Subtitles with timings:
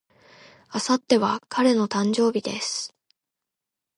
[0.73, 2.95] 明後日は彼の誕生日です。